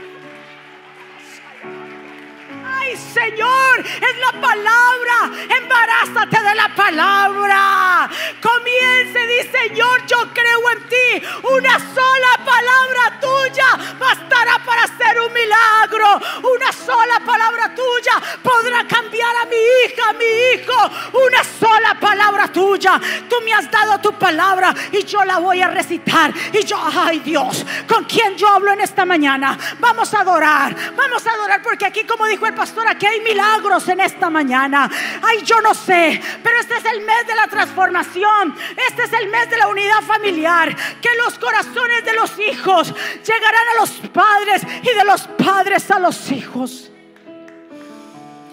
[2.88, 5.30] Ay, Señor, es la palabra.
[5.60, 8.08] Embarázate de la palabra.
[8.40, 11.26] Comience, dice Señor, yo creo en ti.
[11.42, 16.20] Una sola palabra tuya bastará para hacer un milagro.
[16.54, 21.18] Una sola palabra tuya podrá cambiar a mi hija, a mi hijo.
[21.26, 23.00] Una sola palabra tuya.
[23.28, 26.32] Tú me has dado tu palabra y yo la voy a recitar.
[26.52, 29.58] Y yo, ay Dios, ¿con quién yo hablo en esta mañana?
[29.78, 30.74] Vamos a adorar.
[30.96, 34.90] Vamos a adorar porque aquí, como dijo el pastor, que hay milagros en esta mañana.
[35.22, 38.54] Ay, yo no sé, pero este es el mes de la transformación.
[38.88, 40.74] Este es el mes de la unidad familiar.
[41.00, 45.98] Que los corazones de los hijos llegarán a los padres y de los padres a
[45.98, 46.90] los hijos.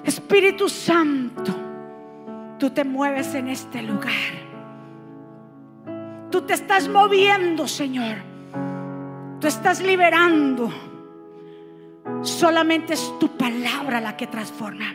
[0.03, 1.55] Espíritu Santo,
[2.59, 4.13] tú te mueves en este lugar.
[6.31, 8.17] Tú te estás moviendo, Señor.
[9.39, 10.94] Tú estás liberando.
[12.25, 14.93] Solamente es tu palabra la que transforma.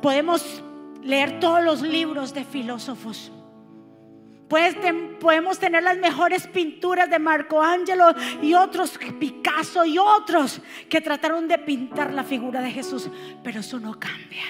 [0.00, 0.62] Podemos
[1.02, 3.32] leer todos los libros de filósofos.
[4.48, 11.48] podemos tener las mejores pinturas de Marco Angelo y otros, Picasso y otros que trataron
[11.48, 13.10] de pintar la figura de Jesús,
[13.42, 14.44] pero eso no cambia.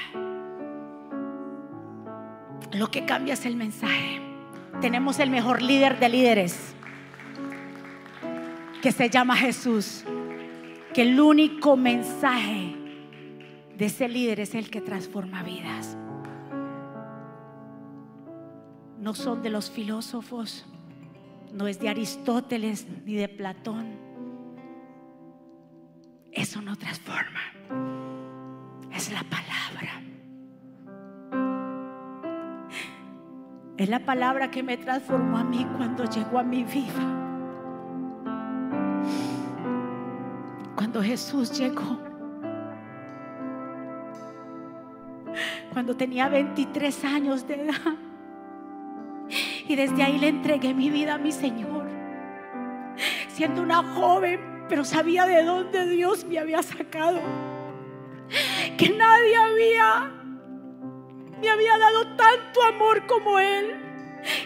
[2.72, 4.20] Lo que cambia es el mensaje.
[4.82, 6.74] Tenemos el mejor líder de líderes,
[8.82, 10.04] que se llama Jesús
[10.96, 12.74] que el único mensaje
[13.76, 15.94] de ese líder es el que transforma vidas.
[18.98, 20.64] No son de los filósofos,
[21.52, 23.88] no es de Aristóteles ni de Platón.
[26.32, 27.42] Eso no transforma.
[28.94, 30.00] Es la palabra.
[33.76, 37.25] Es la palabra que me transformó a mí cuando llegó a mi vida.
[40.96, 41.98] Cuando Jesús llegó.
[45.74, 47.94] Cuando tenía 23 años de edad.
[49.68, 51.86] Y desde ahí le entregué mi vida a mi Señor.
[53.28, 57.20] Siendo una joven, pero sabía de dónde Dios me había sacado.
[58.78, 60.12] Que nadie había
[61.38, 63.76] me había dado tanto amor como Él.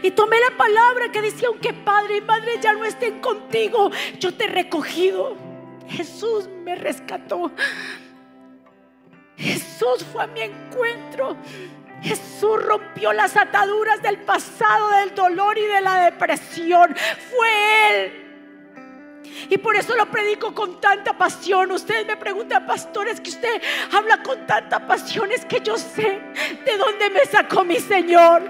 [0.03, 4.35] Y tomé la palabra que decía, aunque padre y madre ya no estén contigo, yo
[4.35, 5.50] te he recogido.
[5.91, 7.51] Jesús me rescató.
[9.37, 11.37] Jesús fue a mi encuentro.
[12.03, 16.95] Jesús rompió las ataduras del pasado, del dolor y de la depresión.
[17.31, 18.27] Fue Él.
[19.49, 21.73] Y por eso lo predico con tanta pasión.
[21.73, 25.31] Ustedes me preguntan, pastores, que usted habla con tanta pasión.
[25.33, 26.21] Es que yo sé
[26.65, 28.43] de dónde me sacó mi Señor.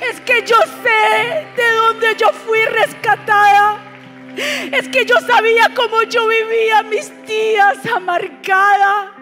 [0.00, 3.87] Es que yo sé de dónde yo fui rescatada.
[4.36, 9.14] Es que yo sabía cómo yo vivía mis días amargada.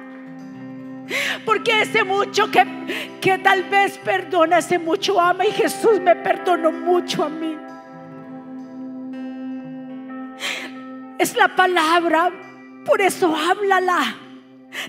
[1.44, 2.64] Porque ese mucho que,
[3.20, 7.56] que tal vez perdona, ese mucho ama y Jesús me perdonó mucho a mí.
[11.18, 12.30] Es la palabra,
[12.84, 14.16] por eso háblala,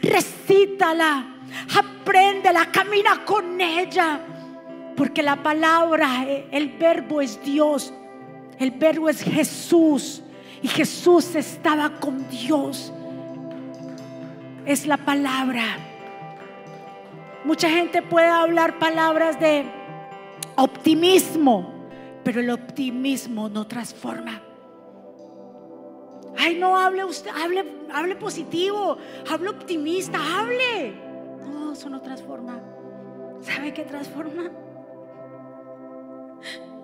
[0.01, 1.25] recítala,
[1.77, 4.19] apréndela, camina con ella.
[4.95, 7.93] Porque la palabra, el verbo es Dios
[8.59, 10.23] el verbo es Jesús
[10.61, 12.91] y Jesús estaba con Dios.
[14.65, 15.63] Es la palabra.
[17.45, 19.65] Mucha gente puede hablar palabras de
[20.55, 21.71] optimismo,
[22.23, 24.41] pero el optimismo no transforma.
[26.37, 28.97] Ay, no hable usted, hable, hable positivo,
[29.29, 30.93] hable optimista, hable.
[31.47, 32.61] No, eso no transforma.
[33.41, 34.51] ¿Sabe qué transforma?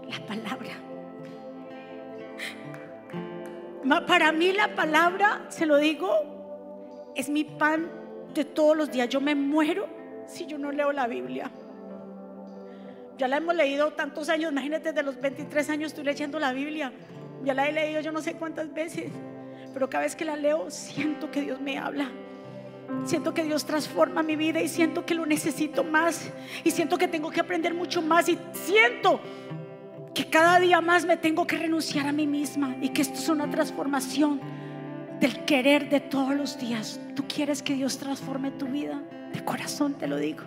[0.08, 0.83] La palabra.
[4.02, 7.90] Para mí la palabra, se lo digo, es mi pan
[8.34, 9.08] de todos los días.
[9.10, 9.88] Yo me muero
[10.28, 11.52] si yo no leo la Biblia.
[13.18, 16.92] Ya la hemos leído tantos años, imagínate, desde los 23 años estoy leyendo la Biblia.
[17.44, 19.12] Ya la he leído yo no sé cuántas veces,
[19.74, 22.10] pero cada vez que la leo siento que Dios me habla.
[23.06, 26.32] Siento que Dios transforma mi vida y siento que lo necesito más.
[26.64, 28.30] Y siento que tengo que aprender mucho más.
[28.30, 29.20] Y siento
[30.14, 32.76] que cada día más me tengo que renunciar a mí misma.
[32.82, 34.40] Y que esto es una transformación
[35.20, 37.00] del querer de todos los días.
[37.16, 39.02] ¿Tú quieres que Dios transforme tu vida?
[39.34, 40.44] De corazón te lo digo.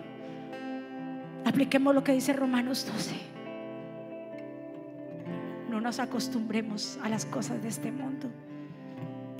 [1.45, 3.15] Apliquemos lo que dice Romanos 12.
[5.69, 8.29] No nos acostumbremos a las cosas de este mundo.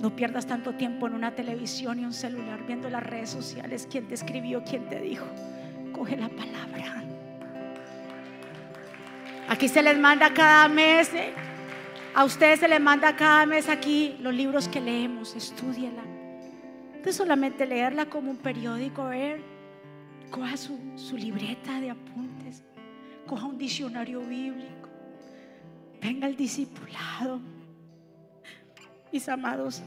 [0.00, 3.88] No pierdas tanto tiempo en una televisión y un celular viendo las redes sociales.
[3.90, 4.62] ¿Quién te escribió?
[4.62, 5.26] ¿Quién te dijo?
[5.92, 7.04] Coge la palabra.
[9.48, 11.12] Aquí se les manda cada mes.
[11.14, 11.32] ¿eh?
[12.14, 15.34] A ustedes se les manda cada mes aquí los libros que leemos.
[15.34, 16.02] Estudiela.
[17.04, 19.40] No solamente leerla como un periódico, ver
[20.30, 22.62] coja su, su libreta de apuntes,
[23.26, 24.88] coja un diccionario bíblico,
[26.00, 27.40] venga el discipulado.
[29.12, 29.82] Mis amados,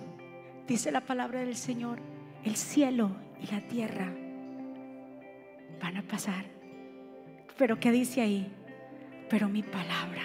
[0.67, 1.99] dice la palabra del Señor,
[2.43, 4.11] el cielo y la tierra
[5.81, 6.45] van a pasar.
[7.57, 8.51] Pero ¿qué dice ahí?
[9.31, 10.23] Pero mi palabra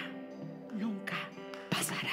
[0.73, 1.15] nunca
[1.69, 2.11] pasará.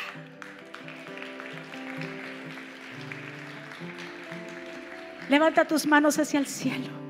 [5.28, 7.04] Levanta tus manos hacia el cielo.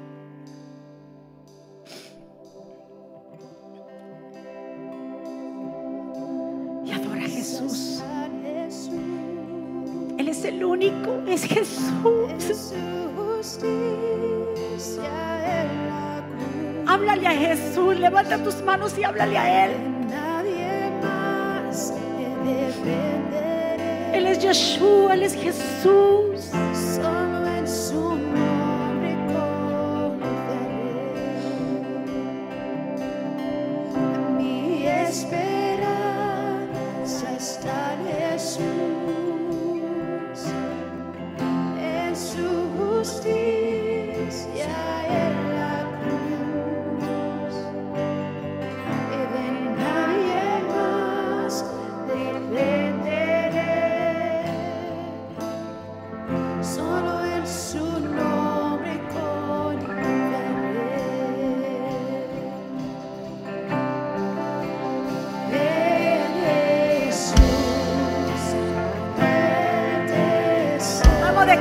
[11.28, 11.94] es Jesús.
[17.06, 19.72] Háblale a Jesús, levanta tus manos y háblale a Él.
[24.14, 26.33] Él es Yeshua, Él es Jesús.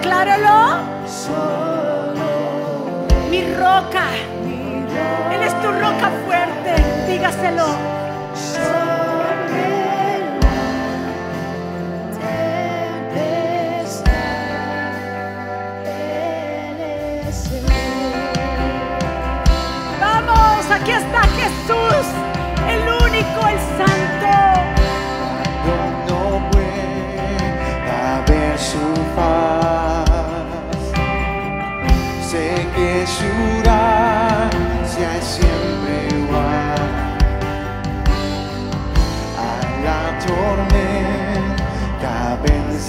[0.04, 0.84] decláralo.
[3.30, 4.06] Mi roca.
[5.34, 6.76] Él es tu roca fuerte.
[7.08, 7.93] Dígaselo.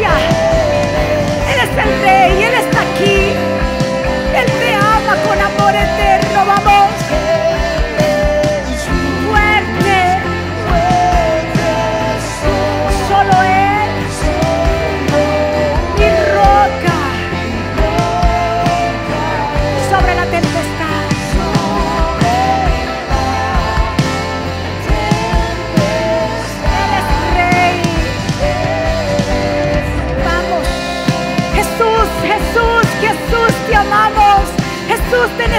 [0.00, 0.43] 呀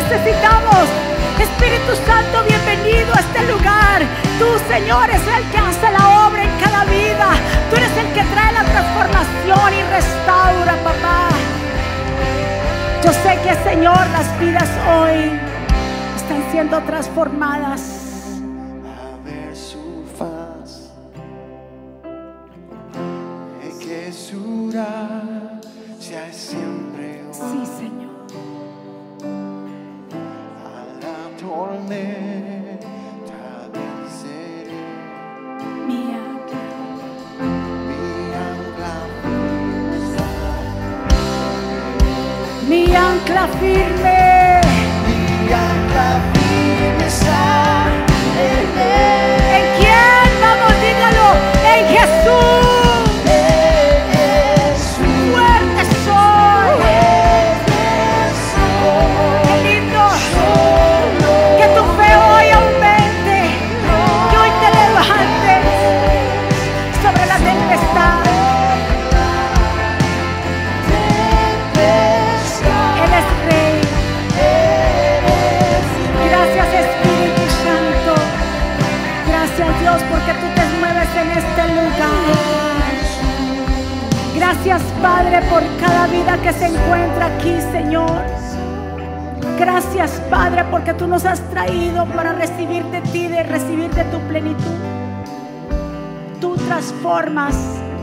[0.10, 0.86] necesitamos.
[1.39, 4.01] Espíritu Santo, bienvenido a este lugar.
[4.39, 7.30] Tú, Señor, es el que hace la obra en cada vida.
[7.70, 11.30] Tú eres el que trae la transformación y restaura, papá.
[13.03, 15.39] Yo sé que, Señor, las vidas hoy
[16.16, 18.05] están siendo transformadas.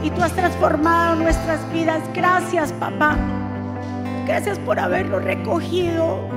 [0.03, 2.03] Y tú has transformado nuestras vidas.
[2.15, 3.17] Gracias papá.
[4.27, 6.29] Gracias por haberlo recogido.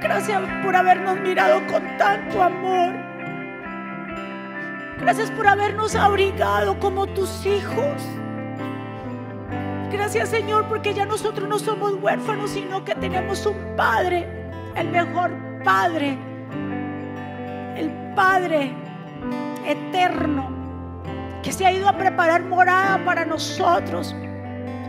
[0.00, 2.92] Gracias por habernos mirado con tanto amor.
[5.00, 8.02] Gracias por habernos abrigado como tus hijos.
[9.90, 14.26] Gracias Señor porque ya nosotros no somos huérfanos, sino que tenemos un Padre,
[14.76, 15.30] el mejor
[15.64, 16.18] Padre,
[17.76, 18.72] el Padre
[19.66, 20.53] eterno,
[21.44, 24.16] que se ha ido a preparar morada para nosotros.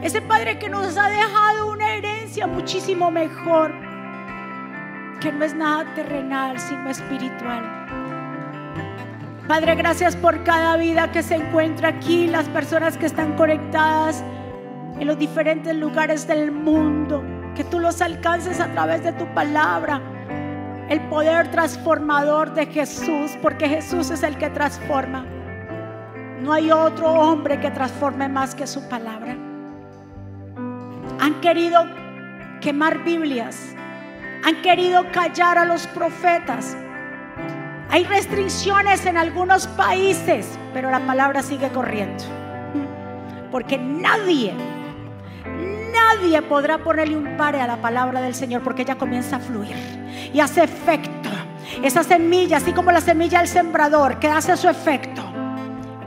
[0.02, 3.74] Ese Padre que nos ha dejado una herencia muchísimo mejor,
[5.20, 7.62] que no es nada terrenal, sino espiritual.
[9.50, 14.24] Padre, gracias por cada vida que se encuentra aquí, las personas que están conectadas
[14.98, 17.22] en los diferentes lugares del mundo,
[17.54, 20.02] que tú los alcances a través de tu palabra,
[20.88, 25.35] el poder transformador de Jesús, porque Jesús es el que transforma.
[26.46, 29.36] No hay otro hombre que transforme más que su palabra.
[31.20, 31.84] Han querido
[32.62, 33.74] quemar Biblias,
[34.44, 36.78] han querido callar a los profetas.
[37.90, 42.24] Hay restricciones en algunos países, pero la palabra sigue corriendo.
[43.50, 44.54] Porque nadie,
[45.92, 49.76] nadie podrá ponerle un pare a la palabra del Señor porque ella comienza a fluir
[50.32, 51.30] y hace efecto.
[51.82, 55.35] Esa semilla, así como la semilla del sembrador, que hace su efecto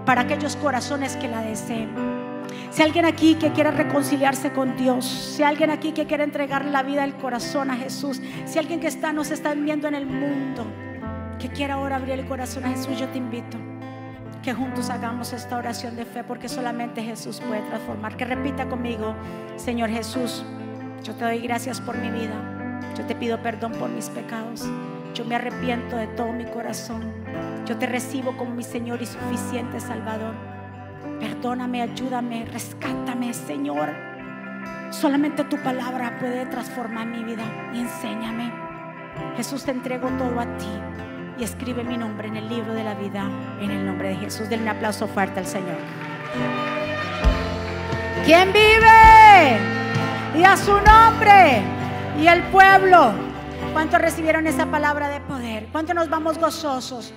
[0.08, 1.90] para aquellos corazones que la deseen.
[2.70, 6.82] Si alguien aquí que quiera reconciliarse con Dios, si alguien aquí que quiera entregar la
[6.82, 10.64] vida del corazón a Jesús, si alguien que está, nos está viendo en el mundo,
[11.38, 13.58] que quiera ahora abrir el corazón a Jesús, yo te invito
[14.42, 18.16] que juntos hagamos esta oración de fe porque solamente Jesús puede transformar.
[18.16, 19.14] Que repita conmigo,
[19.56, 20.42] Señor Jesús,
[21.04, 22.80] yo te doy gracias por mi vida.
[22.96, 24.66] Yo te pido perdón por mis pecados.
[25.12, 27.17] Yo me arrepiento de todo mi corazón.
[27.66, 30.34] Yo te recibo como mi Señor y suficiente Salvador.
[31.20, 33.90] Perdóname, ayúdame, rescátame, Señor.
[34.90, 37.42] Solamente tu palabra puede transformar mi vida
[37.74, 38.52] y enséñame.
[39.36, 40.66] Jesús, te entrego todo a ti
[41.38, 43.28] y escribe mi nombre en el libro de la vida
[43.60, 44.48] en el nombre de Jesús.
[44.48, 45.76] Denle un aplauso fuerte al Señor.
[48.24, 49.58] ¿Quién vive?
[50.38, 51.62] Y a su nombre.
[52.20, 53.12] Y el pueblo.
[53.72, 55.17] ¿Cuántos recibieron esa palabra de
[55.68, 55.72] poder?
[55.72, 57.12] ¿Cuántos nos vamos gozosos?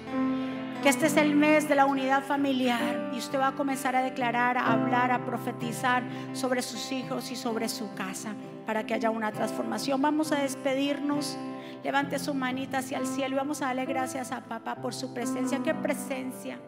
[0.82, 4.02] Que este es el mes de la unidad familiar y usted va a comenzar a
[4.02, 8.34] declarar, a hablar, a profetizar sobre sus hijos y sobre su casa
[8.66, 10.02] para que haya una transformación.
[10.02, 11.38] Vamos a despedirnos.
[11.84, 15.14] Levante su manita hacia el cielo y vamos a darle gracias a papá por su
[15.14, 15.62] presencia.
[15.64, 16.60] ¿Qué presencia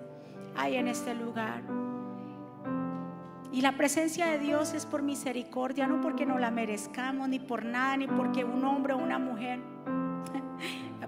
[0.55, 1.61] hay en este lugar?
[3.51, 7.63] Y la presencia de Dios es por misericordia, no porque no la merezcamos, ni por
[7.65, 9.59] nada, ni porque un hombre o una mujer.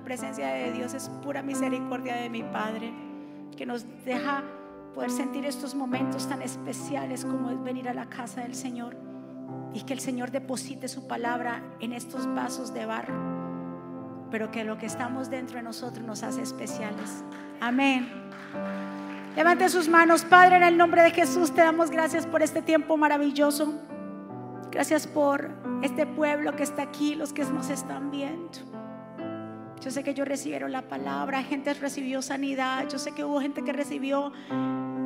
[0.06, 2.94] Presencia de Dios es pura misericordia de mi Padre,
[3.58, 4.44] que nos deja
[4.94, 8.96] poder sentir estos momentos tan especiales como es venir a la casa del Señor
[9.74, 13.16] y que el Señor deposite su palabra en estos vasos de barro,
[14.30, 17.24] pero que lo que estamos dentro de nosotros nos hace especiales.
[17.60, 18.08] Amén.
[19.36, 22.96] Levante sus manos, Padre, en el nombre de Jesús te damos gracias por este tiempo
[22.96, 23.74] maravilloso.
[24.70, 25.50] Gracias por
[25.82, 28.75] este pueblo que está aquí, los que nos están viendo.
[29.82, 33.64] Yo sé que ellos recibieron la palabra, gente recibió sanidad, yo sé que hubo gente
[33.64, 34.32] que recibió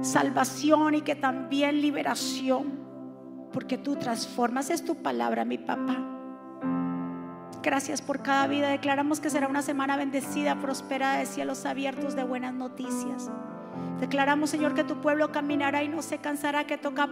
[0.02, 2.80] salvación y que también liberación,
[3.52, 5.98] porque tú transformas, es tu palabra, mi papá.
[7.62, 8.70] Gracias por cada vida.
[8.70, 13.30] Declaramos que será una semana bendecida, próspera, de cielos abiertos, de buenas noticias.
[14.00, 17.10] Declaramos, Señor, que tu pueblo caminará y no se cansará, que toca-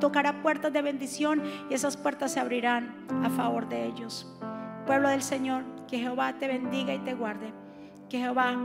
[0.00, 4.26] tocará puertas de bendición y esas puertas se abrirán a favor de ellos.
[4.86, 7.52] Pueblo del Señor, que Jehová te bendiga y te guarde.
[8.08, 8.56] Que Jehová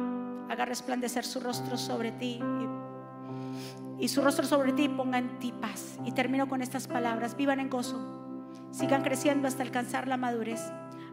[0.50, 2.40] haga resplandecer su rostro sobre ti
[4.00, 6.00] y, su rostro sobre ti ponga en ti paz.
[6.06, 7.36] Y termino con estas palabras.
[7.36, 8.00] Vivan en gozo.
[8.72, 10.62] Sigan creciendo hasta alcanzar la madurez.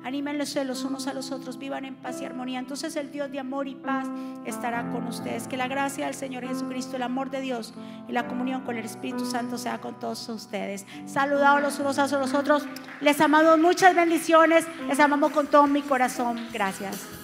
[0.04, 2.58] Anímenlos los unos a los otros, vivan en paz y armonía.
[2.58, 4.06] Entonces el Dios de amor y paz
[4.44, 5.48] estará con ustedes.
[5.48, 7.72] Que la gracia del Señor Jesucristo, el amor de Dios
[8.08, 10.86] y la comunión con el Espíritu Santo sea con todos ustedes.
[11.06, 12.66] Saludados los unos a los otros.
[13.00, 14.66] Les amamos muchas bendiciones.
[14.88, 16.38] Les amamos con todo mi corazón.
[16.52, 17.23] Gracias.